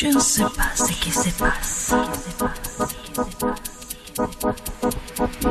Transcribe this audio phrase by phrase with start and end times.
[0.00, 1.92] Je ne sais pas ce qui se passe.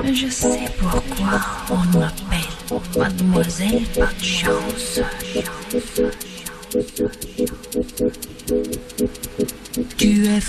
[0.03, 2.49] Mais je sais pourquoi on m'appelle
[2.97, 5.01] Mademoiselle Pas de chance.
[9.99, 10.39] Tu es.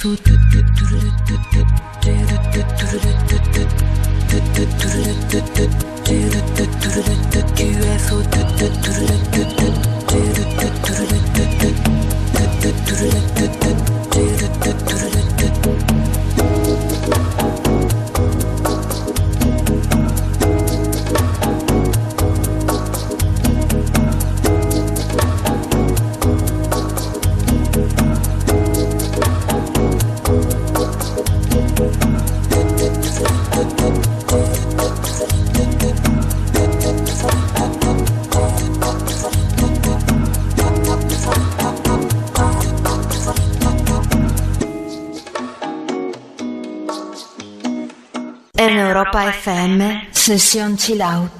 [50.39, 51.40] sessão Chill Out.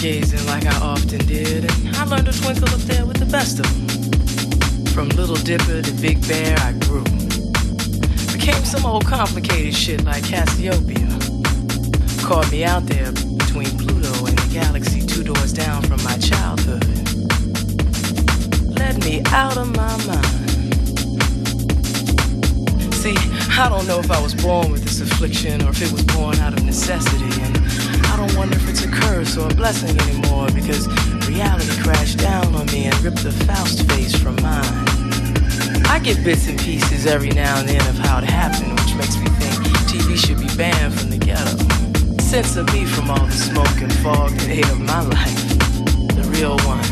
[0.00, 3.60] Stargazing like I often did, and I learned to twinkle up there with the best
[3.60, 4.86] of them.
[4.94, 7.04] From Little Dipper to Big Bear, I grew.
[8.32, 11.06] Became some old complicated shit like Cassiopeia.
[12.24, 16.84] Caught me out there between Pluto and the galaxy two doors down from my childhood.
[18.78, 20.24] Led me out of my mind.
[22.94, 23.16] See,
[23.60, 26.38] I don't know if I was born with this affliction or if it was born
[26.38, 27.49] out of necessity.
[28.20, 30.86] And don't wonder if it's a curse or a blessing anymore because
[31.26, 34.84] reality crashed down on me and ripped the Faust face from mine.
[35.86, 39.16] I get bits and pieces every now and then of how it happened, which makes
[39.16, 39.54] me think
[39.88, 41.56] TV should be banned from the ghetto.
[42.20, 45.58] Censor me from all the smoke and fog that ate up my life.
[46.12, 46.84] The real one.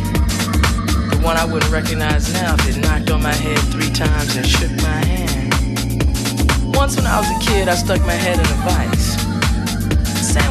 [1.10, 4.46] The one I wouldn't recognize now if it knocked on my head three times and
[4.46, 6.74] shook my hand.
[6.74, 9.17] Once when I was a kid, I stuck my head in a vice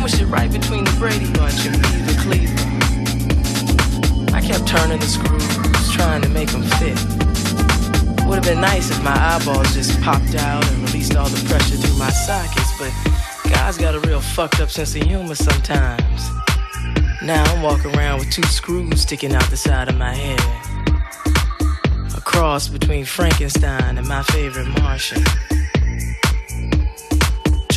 [0.08, 2.54] sandwiched it right between the Brady Bunch and me, the Cleaver.
[4.36, 6.98] I kept turning the screws, trying to make them fit.
[8.26, 11.76] Would have been nice if my eyeballs just popped out and released all the pressure
[11.76, 12.92] through my sockets, but
[13.50, 16.30] God's got a real fucked up sense of humor sometimes.
[17.22, 20.40] Now I'm walking around with two screws sticking out the side of my head.
[22.16, 25.24] A cross between Frankenstein and my favorite Martian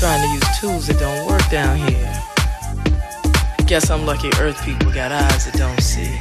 [0.00, 2.10] trying to use tools that don't work down here.
[3.66, 6.18] Guess I'm lucky Earth people got eyes that don't see.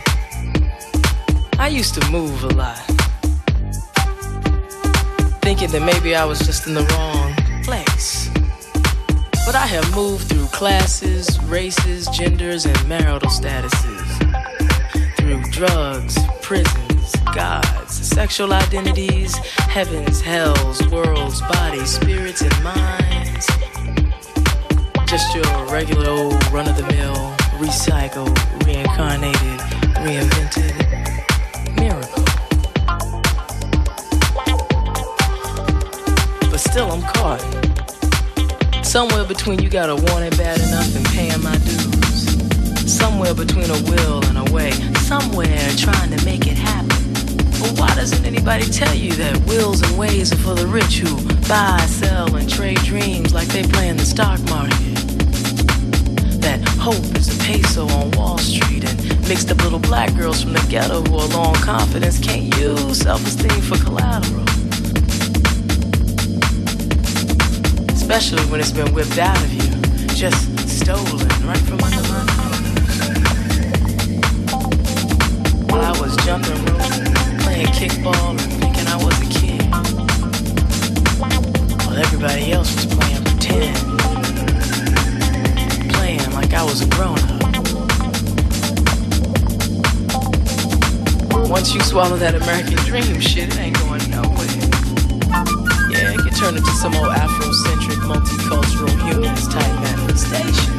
[1.58, 2.78] I used to move a lot,
[5.42, 8.30] thinking that maybe I was just in the wrong place.
[9.46, 14.10] But I have moved through classes, races, genders, and marital statuses.
[15.16, 22.99] Through drugs, prisons, gods, sexual identities, heavens, hells, worlds, bodies, spirits, and minds.
[25.10, 27.16] Just your regular old run of the mill,
[27.58, 29.60] recycled, reincarnated,
[30.06, 30.70] reinvented
[31.80, 32.24] miracle.
[36.52, 37.42] But still, I'm caught.
[38.86, 42.96] Somewhere between you gotta want it bad enough and paying my dues.
[42.96, 44.70] Somewhere between a will and a way.
[45.10, 47.14] Somewhere trying to make it happen.
[47.60, 51.18] But why doesn't anybody tell you that wills and ways are for the rich who
[51.48, 54.89] buy, sell, and trade dreams like they play in the stock market?
[56.42, 60.54] That hope is a peso on Wall Street and mixed up little black girls from
[60.54, 64.44] the ghetto who are low on confidence can't use self-esteem for collateral.
[67.92, 69.70] Especially when it's been whipped out of you,
[70.16, 72.50] just stolen right from under my nose.
[75.70, 76.66] While I was jumping
[77.40, 79.62] playing kickball and thinking I was a kid.
[81.86, 83.89] While everybody else was playing pretend.
[86.50, 87.44] Like I was a grown up.
[91.48, 94.48] Once you swallow that American dream shit, it ain't going nowhere.
[95.94, 100.74] Yeah, it can turn into some old Afrocentric, multicultural, humanist type manifestation.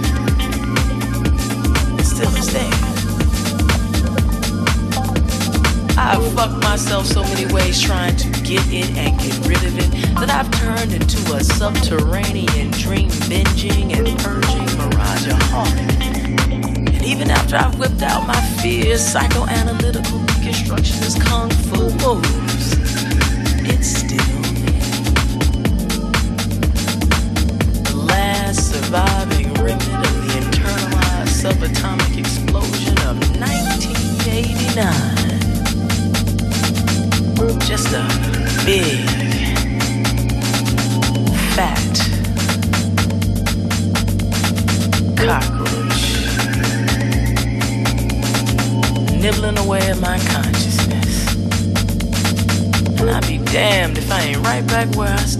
[2.00, 2.74] It still is there.
[5.96, 9.90] I've fucked myself so many ways trying to get it and get rid of it
[10.18, 15.38] that I've turned into a subterranean dream binging and purging mirage of
[16.76, 22.74] And even after I've whipped out my fears, psychoanalytical deconstructionist kung fu moves,
[23.70, 24.82] it's still there.
[27.86, 35.20] The last surviving remnant of the internalized subatomic explosion of 1989
[37.70, 38.29] just a
[54.80, 55.39] Ain't where I started.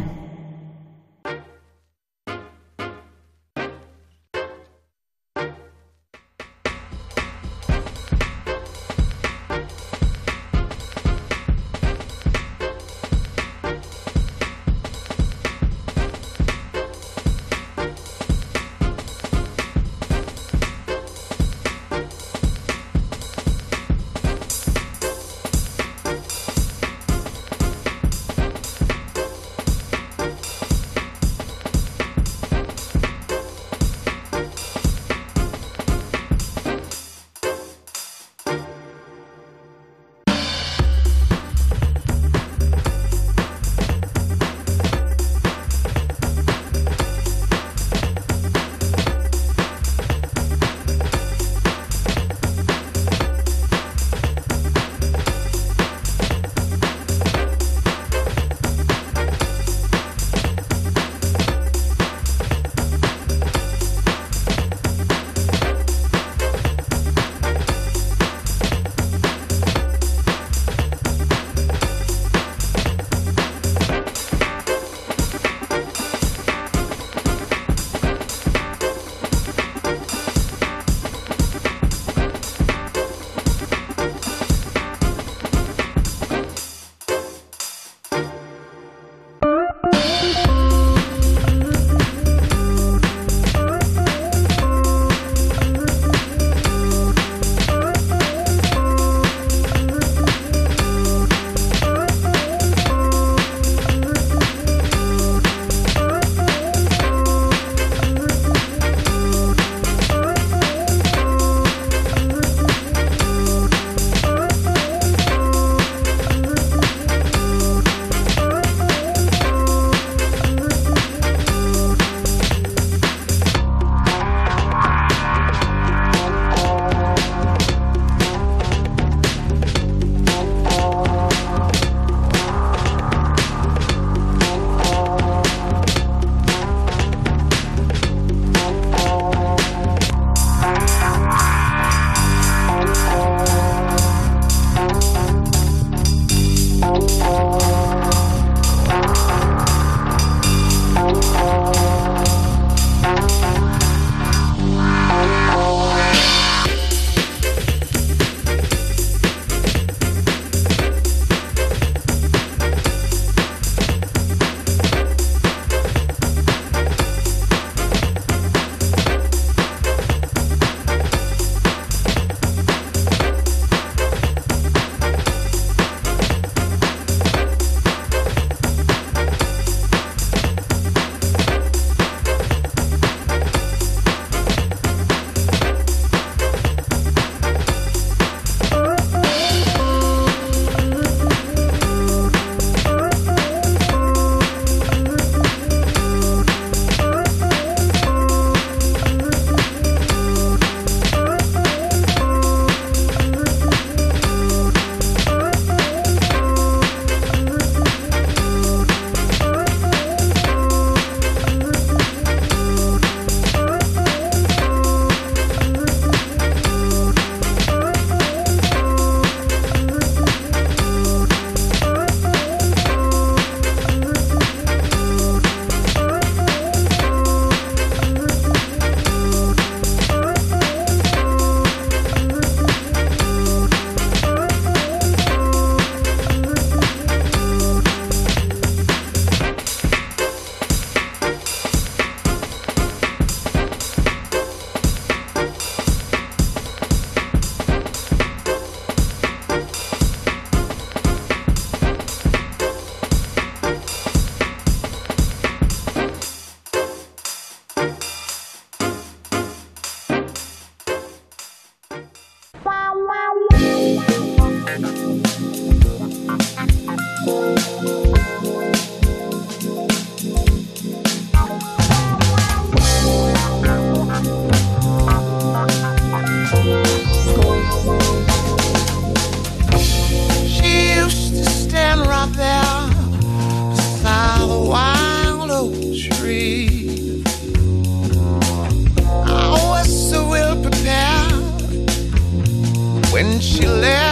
[293.41, 294.10] she left.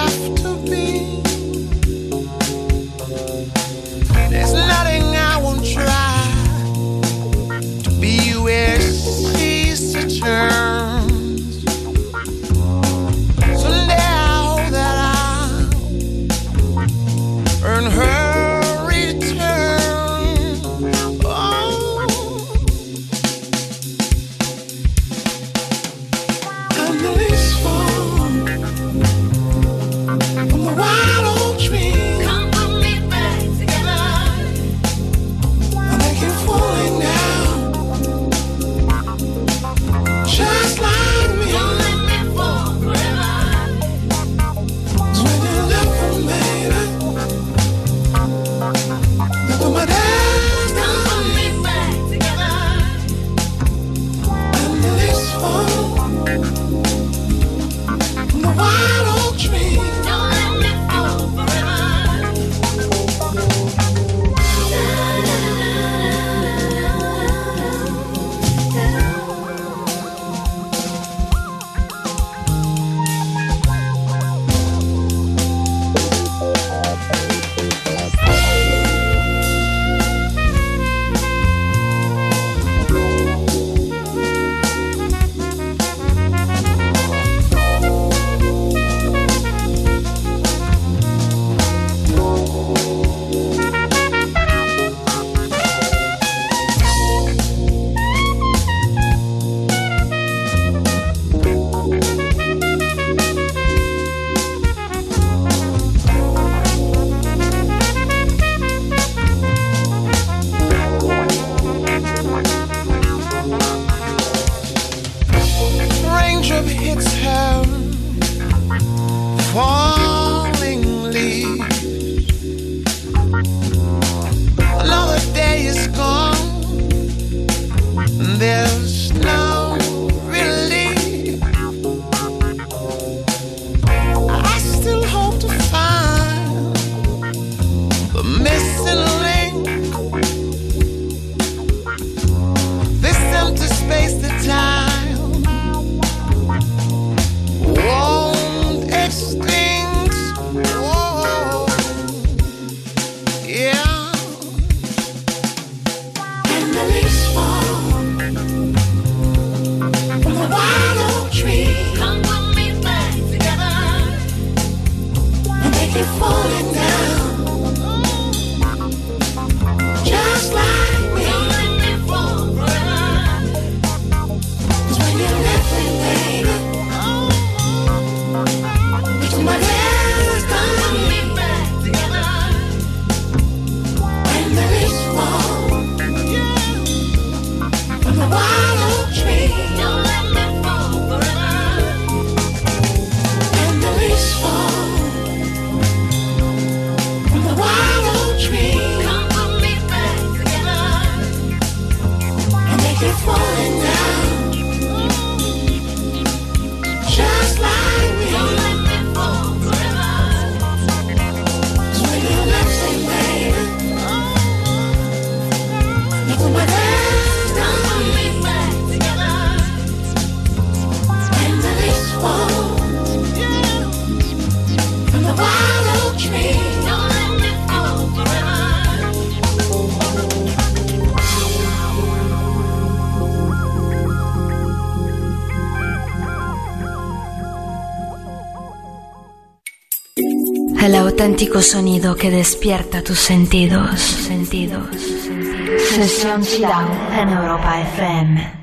[241.39, 243.97] auténtico sonido que despierta tus sentidos.
[244.01, 244.89] sentidos.
[244.93, 245.81] sentidos.
[245.83, 248.58] Sesión Chidown en Europa FM.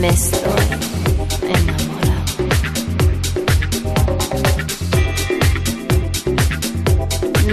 [0.00, 0.66] Me estoy
[1.42, 2.24] enamorado.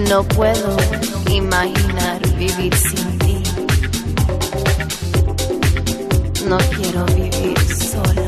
[0.10, 0.78] No puedo
[1.32, 3.44] imaginar vivir sin ti.
[6.48, 8.28] No quiero vivir sola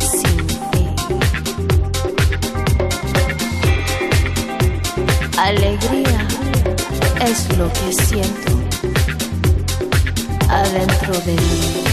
[0.00, 0.86] sin ti.
[5.38, 6.26] Alegría
[7.26, 8.52] es lo que siento
[10.48, 11.87] adentro de mí.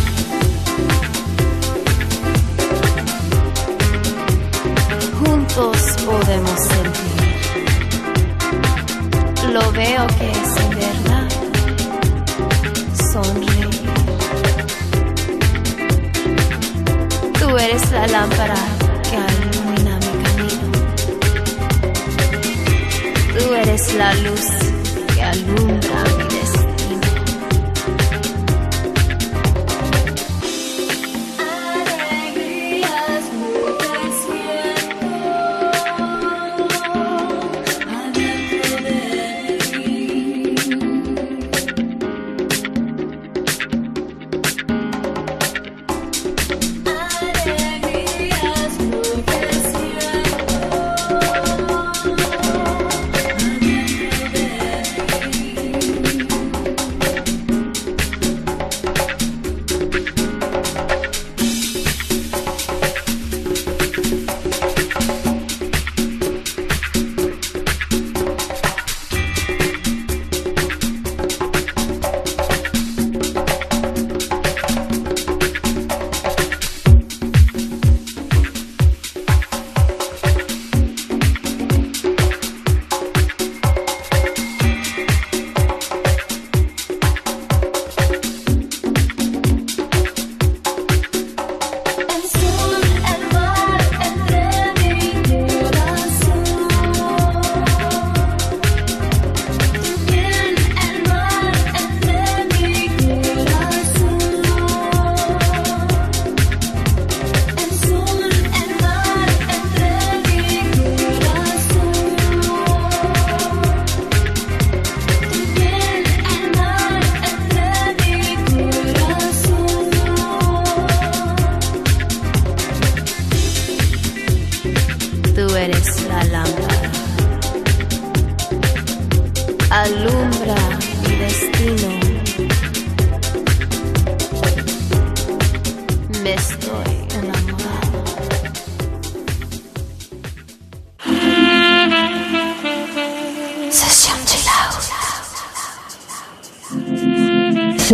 [5.56, 7.16] Juntos podemos sentir.
[9.53, 11.30] Lo veo que es verdad.
[13.12, 13.70] Sonreír.
[17.39, 18.56] Tú eres la lámpara
[19.03, 20.68] que ilumina mi camino.
[23.38, 24.47] Tú eres la luz
[25.14, 25.84] que alumbra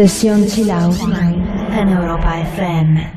[0.02, 0.96] Sesión chill out
[1.78, 3.11] en Europa FM.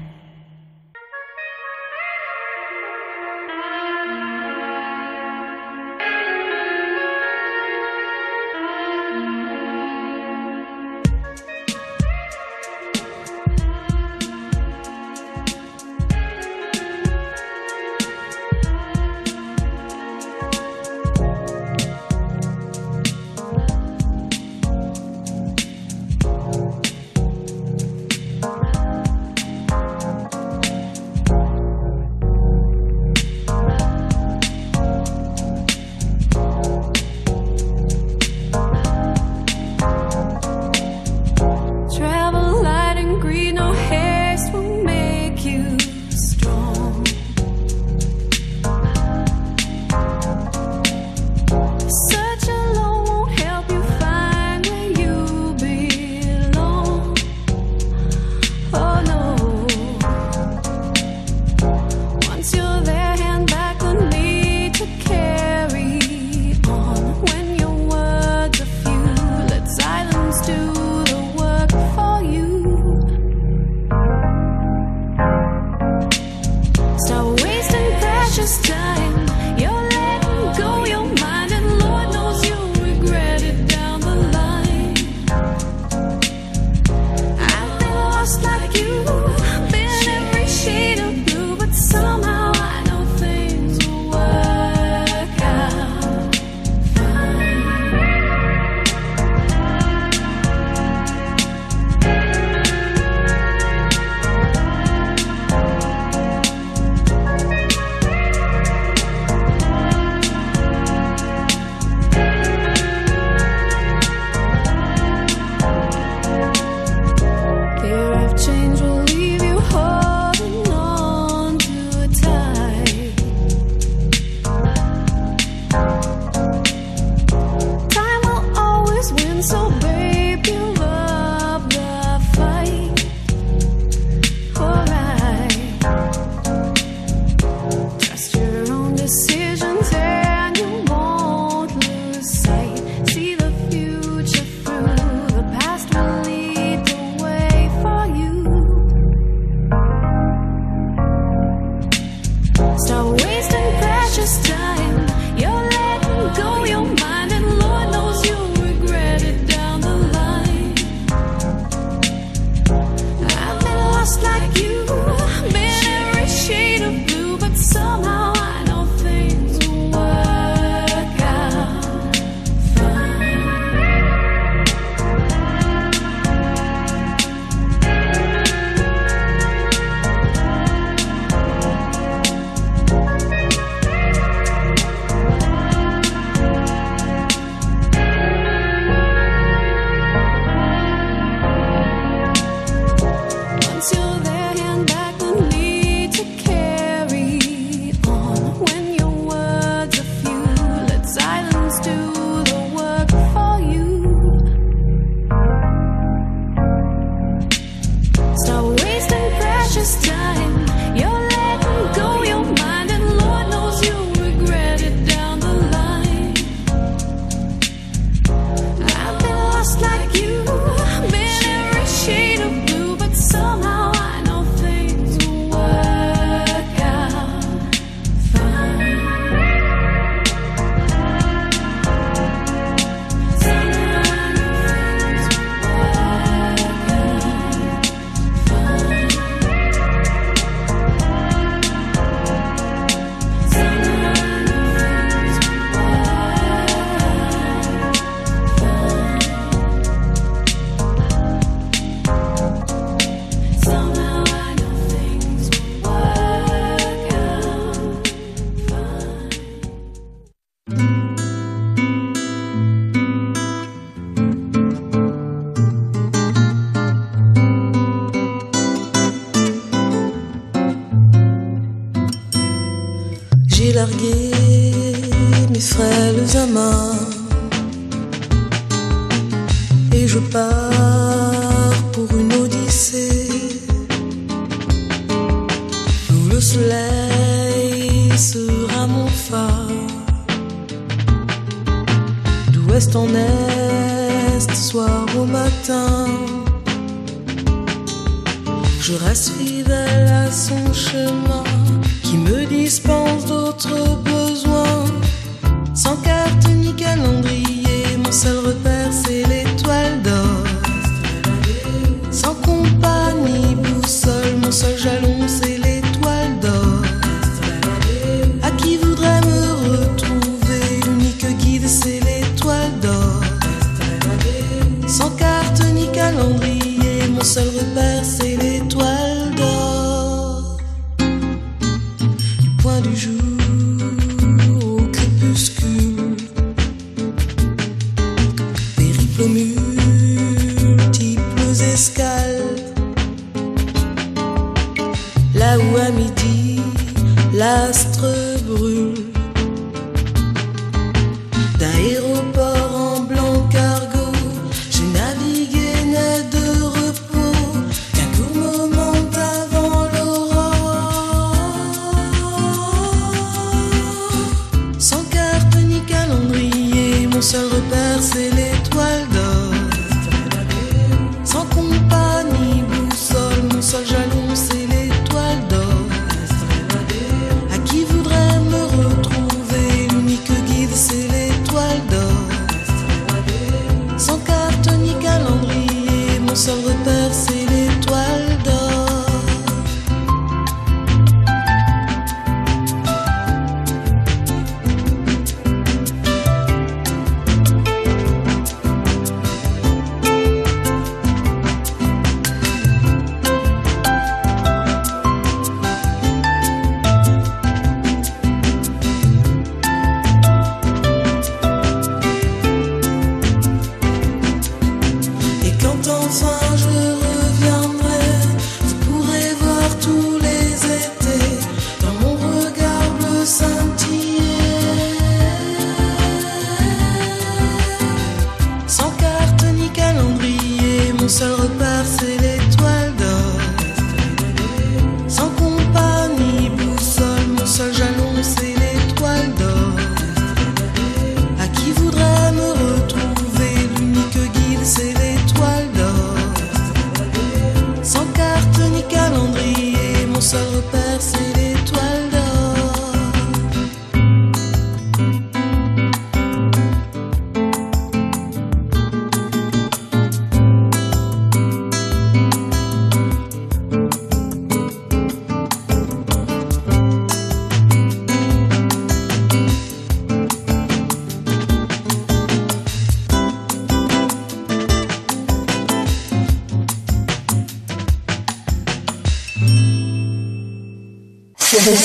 [367.24, 368.33] Seul repère c'est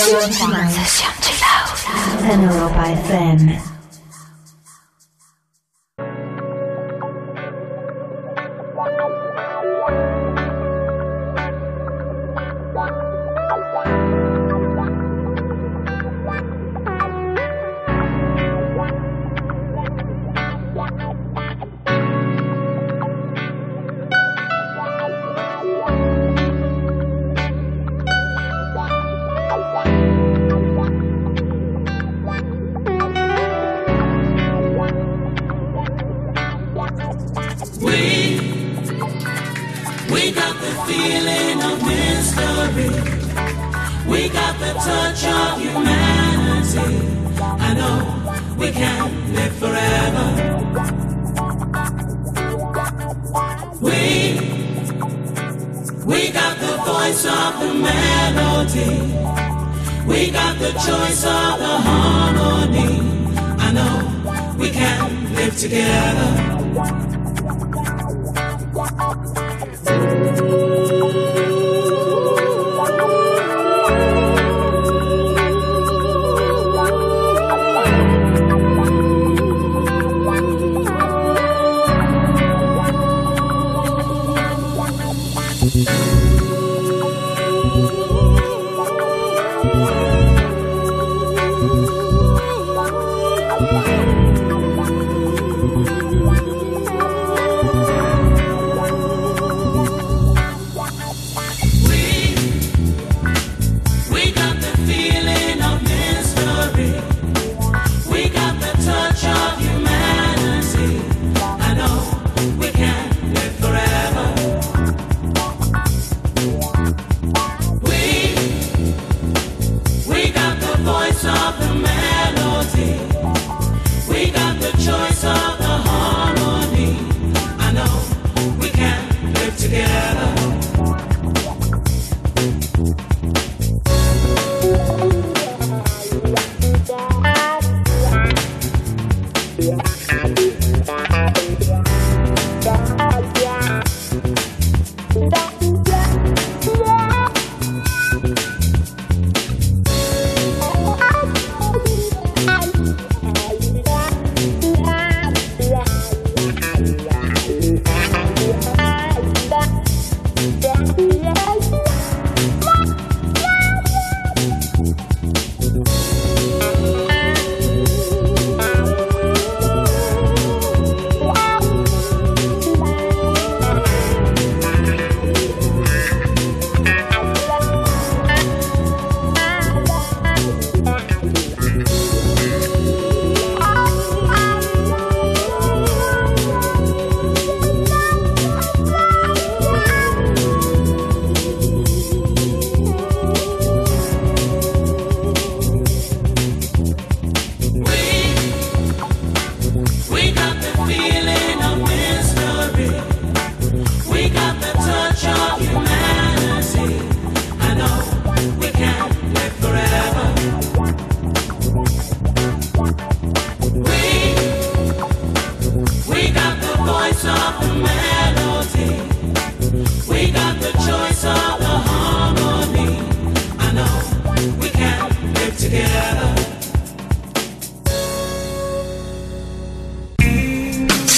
[0.10, 0.32] Chill Out
[2.32, 3.69] en Europa FM.